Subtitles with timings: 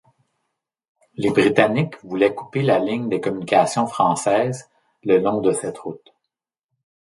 [1.13, 4.67] Les Britanniques voulaient couper la ligne des communications françaises,
[5.03, 6.11] le long de cette route.